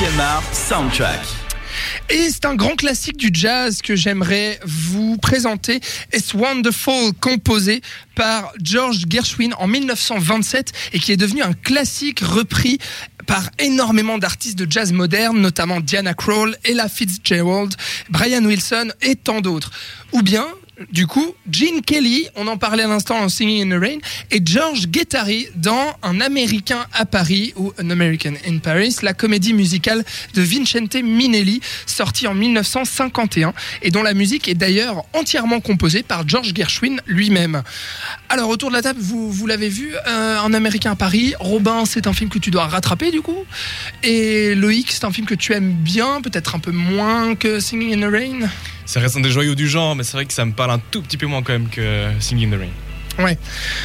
7e 0.00 0.18
art 0.18 0.54
soundtrack. 0.54 1.20
Et 2.08 2.30
c'est 2.30 2.46
un 2.46 2.54
grand 2.54 2.74
classique 2.74 3.18
du 3.18 3.28
jazz 3.34 3.82
que 3.82 3.96
j'aimerais 3.96 4.58
vous 4.64 5.18
présenter. 5.18 5.80
It's 6.14 6.32
Wonderful, 6.32 7.12
composé 7.20 7.82
par 8.14 8.50
George 8.62 9.04
Gershwin 9.10 9.52
en 9.58 9.66
1927 9.66 10.72
et 10.94 10.98
qui 10.98 11.12
est 11.12 11.18
devenu 11.18 11.42
un 11.42 11.52
classique 11.52 12.20
repris 12.20 12.78
par 13.26 13.42
énormément 13.58 14.16
d'artistes 14.16 14.58
de 14.58 14.70
jazz 14.70 14.90
moderne, 14.90 15.38
notamment 15.38 15.80
Diana 15.80 16.14
Krall, 16.14 16.56
Ella 16.64 16.88
Fitzgerald, 16.88 17.74
Brian 18.08 18.46
Wilson 18.46 18.92
et 19.02 19.16
tant 19.16 19.42
d'autres. 19.42 19.70
Ou 20.12 20.22
bien 20.22 20.46
du 20.90 21.06
coup, 21.06 21.34
Gene 21.50 21.82
Kelly, 21.82 22.26
on 22.36 22.46
en 22.46 22.56
parlait 22.56 22.84
à 22.84 22.88
l'instant 22.88 23.18
en 23.18 23.28
Singing 23.28 23.70
in 23.70 23.76
the 23.76 23.80
Rain, 23.80 23.98
et 24.30 24.40
George 24.44 24.88
Guettari 24.88 25.48
dans 25.54 25.94
Un 26.02 26.20
Américain 26.20 26.86
à 26.92 27.04
Paris 27.04 27.52
ou 27.56 27.72
An 27.82 27.90
American 27.90 28.32
in 28.46 28.58
Paris, 28.58 28.96
la 29.02 29.12
comédie 29.12 29.52
musicale 29.52 30.04
de 30.34 30.42
Vincente 30.42 30.94
Minelli, 30.94 31.60
sortie 31.86 32.26
en 32.26 32.34
1951 32.34 33.52
et 33.82 33.90
dont 33.90 34.02
la 34.02 34.14
musique 34.14 34.48
est 34.48 34.54
d'ailleurs 34.54 35.04
entièrement 35.12 35.60
composée 35.60 36.02
par 36.02 36.26
George 36.26 36.52
Gershwin 36.54 37.00
lui-même. 37.06 37.62
Alors 38.28 38.48
autour 38.48 38.70
de 38.70 38.74
la 38.74 38.82
table, 38.82 39.00
vous, 39.00 39.46
l'avez 39.46 39.68
vu, 39.68 39.92
euh, 40.06 40.38
Un 40.38 40.54
Américain 40.54 40.92
à 40.92 40.96
Paris, 40.96 41.34
Robin, 41.38 41.84
c'est 41.84 42.06
un 42.06 42.12
film 42.12 42.30
que 42.30 42.38
tu 42.38 42.50
dois 42.50 42.66
rattraper 42.66 43.10
du 43.10 43.20
coup, 43.20 43.44
et 44.02 44.54
Loïc, 44.54 44.92
c'est 44.92 45.04
un 45.04 45.12
film 45.12 45.26
que 45.26 45.34
tu 45.34 45.52
aimes 45.52 45.72
bien, 45.72 46.20
peut-être 46.22 46.54
un 46.54 46.58
peu 46.58 46.72
moins 46.72 47.34
que 47.34 47.60
Singing 47.60 48.02
in 48.02 48.08
the 48.08 48.10
Rain? 48.10 48.48
Ça 48.90 48.98
reste 48.98 49.16
un 49.16 49.20
des 49.20 49.30
joyaux 49.30 49.54
du 49.54 49.68
genre, 49.68 49.94
mais 49.94 50.02
c'est 50.02 50.14
vrai 50.14 50.26
que 50.26 50.32
ça 50.32 50.44
me 50.44 50.50
parle 50.50 50.72
un 50.72 50.80
tout 50.90 51.00
petit 51.00 51.16
peu 51.16 51.26
moins 51.26 51.42
quand 51.42 51.52
même 51.52 51.68
que 51.68 52.08
Singing 52.18 52.52
in 52.52 52.56
the 52.56 52.60
Rain. 52.60 52.89
Ouais. 53.18 53.38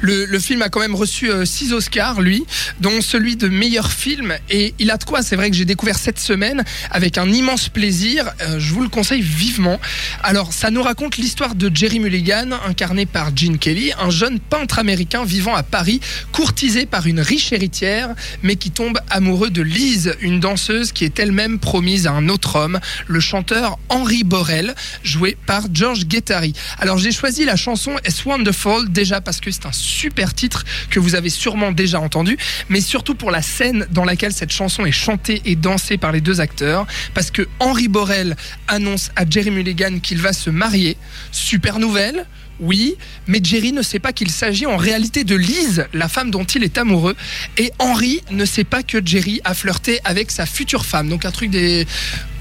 Le, 0.00 0.38
film 0.38 0.62
a 0.62 0.68
quand 0.68 0.80
même 0.80 0.94
reçu 0.94 1.30
6 1.44 1.72
euh, 1.72 1.76
Oscars, 1.76 2.20
lui, 2.20 2.44
dont 2.80 3.00
celui 3.00 3.36
de 3.36 3.48
meilleur 3.48 3.90
film. 3.92 4.34
Et 4.48 4.74
il 4.78 4.90
a 4.90 4.96
de 4.96 5.04
quoi, 5.04 5.22
c'est 5.22 5.36
vrai 5.36 5.50
que 5.50 5.56
j'ai 5.56 5.64
découvert 5.64 5.98
cette 5.98 6.18
semaine 6.18 6.64
avec 6.90 7.18
un 7.18 7.30
immense 7.30 7.68
plaisir. 7.68 8.30
Euh, 8.42 8.58
je 8.58 8.72
vous 8.72 8.82
le 8.82 8.88
conseille 8.88 9.20
vivement. 9.20 9.80
Alors, 10.22 10.52
ça 10.52 10.70
nous 10.70 10.82
raconte 10.82 11.16
l'histoire 11.16 11.54
de 11.54 11.70
Jerry 11.74 12.00
Mulligan, 12.00 12.50
incarné 12.66 13.06
par 13.06 13.36
Gene 13.36 13.58
Kelly, 13.58 13.92
un 14.00 14.10
jeune 14.10 14.38
peintre 14.38 14.78
américain 14.78 15.24
vivant 15.24 15.54
à 15.54 15.62
Paris, 15.62 16.00
courtisé 16.32 16.86
par 16.86 17.06
une 17.06 17.20
riche 17.20 17.52
héritière, 17.52 18.14
mais 18.42 18.56
qui 18.56 18.70
tombe 18.70 18.98
amoureux 19.10 19.50
de 19.50 19.62
Lise, 19.62 20.14
une 20.20 20.40
danseuse 20.40 20.92
qui 20.92 21.04
est 21.04 21.18
elle-même 21.18 21.58
promise 21.58 22.06
à 22.06 22.12
un 22.12 22.28
autre 22.28 22.56
homme, 22.56 22.80
le 23.06 23.20
chanteur 23.20 23.78
Henry 23.88 24.24
Borel, 24.24 24.74
joué 25.02 25.36
par 25.46 25.64
George 25.72 26.06
Guettari. 26.06 26.52
Alors, 26.78 26.98
j'ai 26.98 27.12
choisi 27.12 27.44
la 27.44 27.56
chanson 27.56 27.96
It's 28.06 28.24
Wonderful, 28.24 28.88
déjà 28.90 29.07
parce 29.20 29.40
que 29.40 29.50
c'est 29.50 29.66
un 29.66 29.72
super 29.72 30.34
titre 30.34 30.64
que 30.90 31.00
vous 31.00 31.14
avez 31.14 31.30
sûrement 31.30 31.72
déjà 31.72 32.00
entendu, 32.00 32.36
mais 32.68 32.80
surtout 32.80 33.14
pour 33.14 33.30
la 33.30 33.42
scène 33.42 33.86
dans 33.90 34.04
laquelle 34.04 34.32
cette 34.32 34.52
chanson 34.52 34.86
est 34.86 34.92
chantée 34.92 35.42
et 35.44 35.56
dansée 35.56 35.98
par 35.98 36.12
les 36.12 36.20
deux 36.20 36.40
acteurs, 36.40 36.86
parce 37.14 37.30
que 37.30 37.46
Henry 37.60 37.88
Borel 37.88 38.36
annonce 38.66 39.10
à 39.16 39.24
Jerry 39.28 39.50
Mulligan 39.50 39.98
qu'il 40.00 40.18
va 40.18 40.32
se 40.32 40.50
marier. 40.50 40.96
Super 41.32 41.78
nouvelle, 41.78 42.26
oui, 42.60 42.96
mais 43.26 43.40
Jerry 43.42 43.72
ne 43.72 43.82
sait 43.82 44.00
pas 44.00 44.12
qu'il 44.12 44.30
s'agit 44.30 44.66
en 44.66 44.76
réalité 44.76 45.24
de 45.24 45.36
Lise, 45.36 45.86
la 45.92 46.08
femme 46.08 46.30
dont 46.30 46.44
il 46.44 46.64
est 46.64 46.76
amoureux, 46.76 47.14
et 47.56 47.72
Henry 47.78 48.22
ne 48.30 48.44
sait 48.44 48.64
pas 48.64 48.82
que 48.82 48.98
Jerry 49.04 49.40
a 49.44 49.54
flirté 49.54 50.00
avec 50.04 50.30
sa 50.30 50.44
future 50.44 50.84
femme. 50.84 51.08
Donc 51.08 51.24
un 51.24 51.30
truc 51.30 51.50
des 51.50 51.86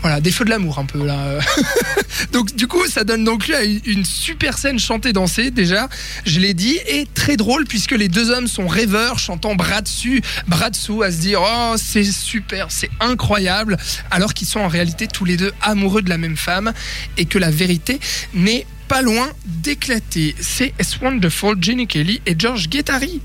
voilà, 0.01 0.21
des 0.21 0.31
feux 0.31 0.45
de 0.45 0.49
l'amour 0.49 0.79
un 0.79 0.85
peu 0.85 1.05
là. 1.05 1.39
donc 2.31 2.55
du 2.55 2.67
coup, 2.67 2.85
ça 2.87 3.03
donne 3.03 3.23
donc 3.23 3.47
lieu 3.47 3.55
à 3.55 3.63
une 3.63 4.05
super 4.05 4.57
scène 4.57 4.79
chantée 4.79 5.13
dansée 5.13 5.51
déjà, 5.51 5.89
je 6.25 6.39
l'ai 6.39 6.53
dit, 6.53 6.77
et 6.87 7.07
très 7.13 7.37
drôle 7.37 7.65
puisque 7.65 7.91
les 7.91 8.07
deux 8.07 8.29
hommes 8.29 8.47
sont 8.47 8.67
rêveurs, 8.67 9.19
chantant 9.19 9.55
bras 9.55 9.81
dessus, 9.81 10.21
bras 10.47 10.69
dessous, 10.69 11.03
à 11.03 11.11
se 11.11 11.17
dire 11.17 11.41
oh 11.43 11.75
c'est 11.77 12.03
super, 12.03 12.67
c'est 12.69 12.89
incroyable, 12.99 13.77
alors 14.11 14.33
qu'ils 14.33 14.47
sont 14.47 14.59
en 14.59 14.67
réalité 14.67 15.07
tous 15.07 15.25
les 15.25 15.37
deux 15.37 15.51
amoureux 15.61 16.01
de 16.01 16.09
la 16.09 16.17
même 16.17 16.37
femme 16.37 16.73
et 17.17 17.25
que 17.25 17.37
la 17.37 17.49
vérité 17.49 17.99
n'est 18.33 18.65
pas 18.87 19.01
loin 19.01 19.27
d'éclater. 19.45 20.35
C'est 20.39 20.73
S 20.79 20.99
Wonderful, 21.01 21.57
Jenny 21.61 21.87
Kelly 21.87 22.21
et 22.25 22.35
George 22.37 22.69
Guettari. 22.69 23.21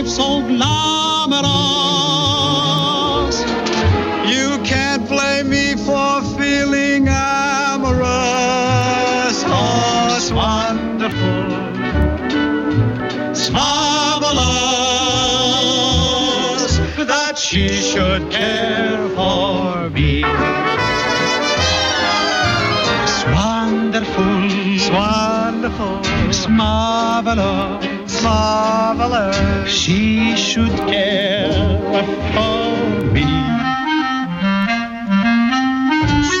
Life 0.00 0.08
so 0.08 0.40
glamorous. 0.42 1.40
You 4.30 4.58
can't 4.64 5.06
blame 5.08 5.50
me 5.50 5.76
for 5.76 6.22
feeling 6.38 7.08
amorous. 7.08 8.04
Oh, 9.46 10.30
wonderful. 10.34 11.60
Marvelous 13.52 14.40
that 17.06 17.36
she 17.38 17.68
should 17.68 18.30
care 18.30 19.08
for 19.08 19.90
me. 19.90 20.22
It's 23.02 23.24
wonderful, 23.24 24.44
it's 24.74 24.88
wonderful, 24.90 26.00
it's 26.28 26.46
marvelous, 26.48 27.99
marvelous. 28.22 29.70
She 29.70 30.36
should 30.36 30.76
care 30.88 31.52
for 32.34 33.04
me. 33.12 33.24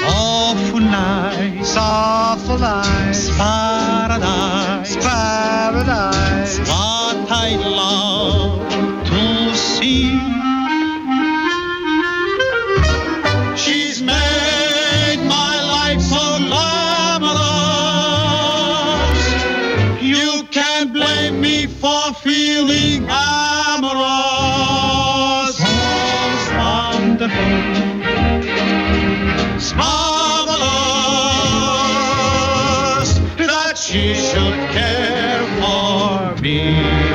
Awful 0.08 0.80
nice, 0.80 1.76
awful 1.76 2.58
nice, 2.58 3.28
paradise, 3.36 4.96
paradise. 4.96 6.58
What 6.60 7.30
I 7.30 7.56
love 7.56 8.68
to 9.06 9.54
see. 9.56 10.49
She 33.90 34.14
should 34.14 34.54
care 34.70 35.44
for 35.58 36.40
me. 36.40 37.09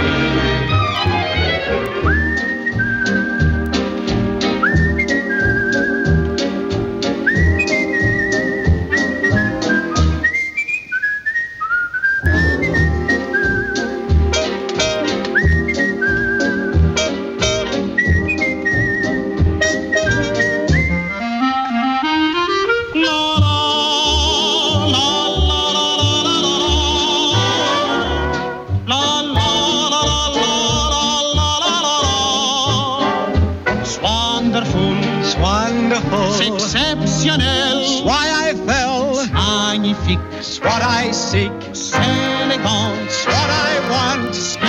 Exceptionnel. 37.36 38.06
Why 38.06 38.50
I 38.50 38.54
fell, 38.66 39.28
magnifique. 39.28 40.20
What 40.64 40.82
I 40.82 41.12
seek, 41.12 41.52
elegant. 41.94 43.12
What 43.26 43.50
I 43.50 43.80
want, 43.90 44.65